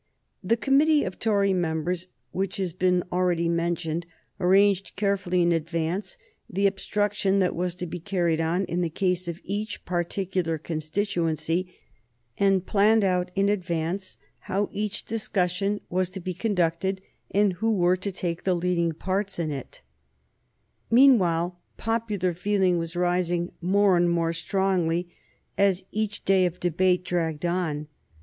[0.43, 4.07] The committee of Tory members which has been already mentioned
[4.39, 6.17] arranged carefully, in advance,
[6.49, 11.75] the obstruction that was to be carried on in the case of each particular constituency,
[12.39, 14.17] and planned out in advance
[14.49, 16.99] how each discussion was to be conducted
[17.29, 19.83] and who were to take the leading parts in it.
[20.89, 24.33] [Sidenote: 1831 Determination to pass the Bill] Meanwhile popular feeling was rising more and more
[24.33, 25.09] strongly
[25.59, 27.87] as each day of debate dragged on.